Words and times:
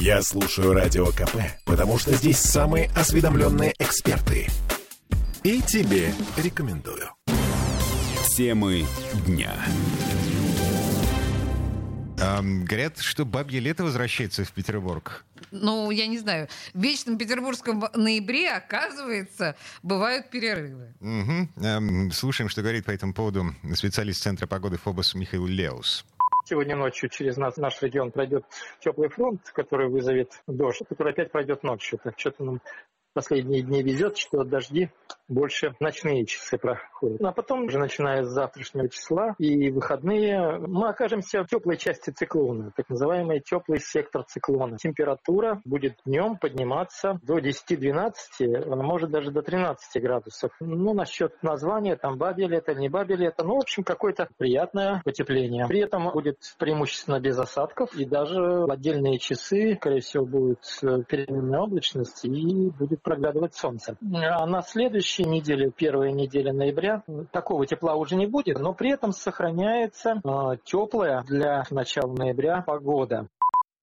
Я 0.00 0.22
слушаю 0.22 0.72
Радио 0.72 1.06
КП, 1.06 1.36
потому 1.64 1.98
что 1.98 2.14
здесь 2.14 2.38
самые 2.38 2.90
осведомленные 2.94 3.74
эксперты. 3.78 4.48
И 5.42 5.62
тебе 5.62 6.12
рекомендую. 6.36 7.10
Темы 8.36 8.84
дня. 9.26 9.54
Ам, 12.20 12.64
говорят, 12.64 12.98
что 12.98 13.24
бабье 13.24 13.60
лето 13.60 13.84
возвращается 13.84 14.44
в 14.44 14.52
Петербург. 14.52 15.24
Ну, 15.50 15.90
я 15.90 16.06
не 16.06 16.18
знаю. 16.18 16.48
В 16.72 16.82
Вечном 16.82 17.16
Петербургском 17.18 17.84
ноябре, 17.94 18.50
оказывается, 18.50 19.56
бывают 19.82 20.30
перерывы. 20.30 20.94
Мгм. 21.00 21.50
Ам, 21.62 22.10
слушаем, 22.12 22.48
что 22.48 22.62
говорит 22.62 22.84
по 22.84 22.90
этому 22.90 23.14
поводу 23.14 23.54
специалист 23.74 24.22
Центра 24.22 24.46
погоды 24.46 24.78
ФОБОС 24.78 25.14
Михаил 25.14 25.46
Леус. 25.46 26.04
Сегодня 26.44 26.76
ночью 26.76 27.08
через 27.08 27.36
нас, 27.38 27.56
наш 27.56 27.80
регион 27.80 28.10
пройдет 28.10 28.44
теплый 28.80 29.08
фронт, 29.08 29.40
который 29.54 29.88
вызовет 29.88 30.42
дождь, 30.46 30.82
который 30.88 31.12
опять 31.12 31.32
пройдет 31.32 31.62
ночью. 31.62 31.98
Так 32.02 32.18
что-то 32.18 32.44
нам 32.44 32.60
последние 33.14 33.62
дни 33.62 33.82
везет, 33.82 34.18
что 34.18 34.44
дожди 34.44 34.90
больше 35.28 35.74
ночные 35.80 36.26
часы 36.26 36.58
проходят. 36.58 37.20
А 37.22 37.32
потом, 37.32 37.64
уже 37.64 37.78
начиная 37.78 38.24
с 38.24 38.28
завтрашнего 38.28 38.88
числа 38.88 39.34
и 39.38 39.70
выходные, 39.70 40.58
мы 40.58 40.88
окажемся 40.88 41.42
в 41.42 41.46
теплой 41.46 41.76
части 41.76 42.10
циклона, 42.10 42.72
так 42.76 42.88
называемый 42.88 43.40
теплый 43.40 43.80
сектор 43.80 44.24
циклона. 44.24 44.76
Температура 44.76 45.60
будет 45.64 45.96
днем 46.04 46.36
подниматься 46.36 47.18
до 47.22 47.38
10-12, 47.38 48.12
а 48.40 48.76
может 48.76 49.10
даже 49.10 49.30
до 49.30 49.42
13 49.42 50.02
градусов. 50.02 50.52
Ну, 50.60 50.92
насчет 50.92 51.42
названия, 51.42 51.96
там 51.96 52.18
бабе 52.18 52.46
лето, 52.46 52.74
не 52.74 52.88
бабе 52.88 53.16
лето, 53.16 53.44
ну, 53.44 53.56
в 53.56 53.58
общем, 53.58 53.84
какое-то 53.84 54.28
приятное 54.36 55.00
потепление. 55.04 55.66
При 55.66 55.80
этом 55.80 56.10
будет 56.12 56.38
преимущественно 56.58 57.20
без 57.20 57.38
осадков, 57.38 57.94
и 57.94 58.04
даже 58.04 58.40
в 58.40 58.70
отдельные 58.70 59.18
часы, 59.18 59.76
скорее 59.76 60.00
всего, 60.00 60.26
будет 60.26 60.64
э, 60.82 61.02
переменная 61.08 61.60
облачность 61.60 62.24
и 62.24 62.70
будет 62.70 63.02
проглядывать 63.04 63.54
солнце. 63.54 63.96
А 64.02 64.46
на 64.46 64.62
следующей 64.62 65.24
неделе, 65.24 65.70
первая 65.70 66.10
неделя 66.10 66.52
ноября, 66.52 67.04
такого 67.30 67.66
тепла 67.66 67.94
уже 67.94 68.16
не 68.16 68.26
будет, 68.26 68.58
но 68.58 68.72
при 68.74 68.92
этом 68.92 69.12
сохраняется 69.12 70.20
э, 70.24 70.56
теплая 70.64 71.22
для 71.22 71.64
начала 71.70 72.12
ноября 72.12 72.62
погода. 72.62 73.28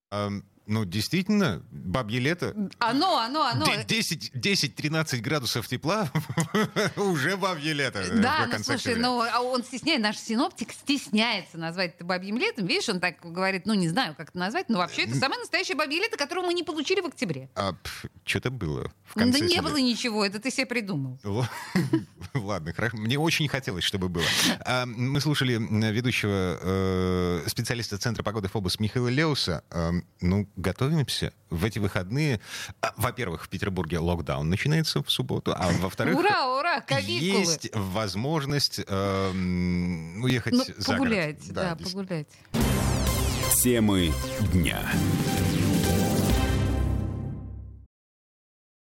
Ам, 0.10 0.44
ну, 0.68 0.86
действительно, 0.86 1.64
бабье 1.72 2.20
лето. 2.20 2.56
Оно, 2.80 3.18
оно, 3.18 3.44
оно. 3.46 3.66
Де- 3.66 3.84
10 3.84 4.32
10-13 4.36 5.18
градусов 5.20 5.68
тепла 5.68 6.10
уже 6.96 7.36
бабье 7.38 7.74
лето. 7.74 8.00
э, 8.00 8.22
Да, 8.22 8.48
ну 8.52 8.64
слушай, 8.64 8.96
ну 8.96 9.22
а 9.22 9.42
он 9.42 9.64
стесняет, 9.64 10.02
наш 10.02 10.18
синоптик 10.18 10.72
стесняется 10.72 11.58
назвать 11.58 11.96
это 11.96 12.06
бабьим 12.06 12.38
летом. 12.38 12.66
Видишь, 12.66 12.90
он 12.90 13.00
так 13.00 13.16
говорит, 13.22 13.66
ну 13.66 13.74
не 13.74 13.90
знаю, 13.90 14.16
как 14.16 14.30
это 14.30 14.38
назвать, 14.38 14.70
но 14.70 14.78
вообще 14.78 15.04
это 15.04 15.16
самое 15.16 15.40
настоящее 15.40 15.76
бабье 15.78 16.00
лето, 16.00 16.18
которое 16.18 16.46
мы 16.46 16.54
не 16.54 16.64
получили 16.64 17.02
в 17.02 17.06
октябре. 17.08 17.50
А, 17.56 17.76
что-то 18.26 18.50
было 18.52 18.92
в 19.06 19.14
конце 19.16 19.40
да 19.40 19.46
не 19.46 19.62
было 19.62 19.78
ничего, 19.78 20.24
это 20.26 20.40
ты 20.40 20.52
себе 20.52 20.66
придумал. 20.66 21.20
Ладно, 22.34 22.74
хорошо. 22.74 22.98
Мне 22.98 23.20
очень 23.20 23.48
хотелось, 23.48 23.84
чтобы 23.84 24.08
было. 24.10 24.24
А, 24.66 24.86
Мы 24.86 25.20
слушали 25.20 25.58
ведущего 25.92 26.58
э, 26.62 27.44
специалиста 27.48 27.98
Центра 27.98 28.24
погоды 28.24 28.48
ФОБОС 28.48 28.80
Михаила 28.80 29.10
Леуса. 29.10 29.64
А, 29.70 29.92
Ну, 30.22 30.48
готовимся 30.56 31.34
в 31.50 31.64
эти 31.66 31.80
выходные. 31.80 32.40
А, 32.82 32.94
Во-первых, 32.98 33.46
в 33.46 33.50
Петербурге 33.50 34.00
локдаун 34.00 34.50
начинается 34.50 35.02
в 35.04 35.12
субботу, 35.12 35.54
а 35.56 35.70
во-вторых, 35.80 36.18
Ура, 36.18 36.58
ура, 36.60 36.82
каникулы. 36.82 37.40
есть 37.42 37.70
возможность 37.74 38.80
э, 38.86 39.32
уехать 40.22 40.54
Ну, 40.54 40.64
за 40.64 40.72
город. 40.74 40.86
погулять, 40.88 41.54
да, 41.54 41.76
действительно. 41.76 42.04
погулять. 42.04 42.28
Темы 43.64 44.12
дня. 44.54 44.82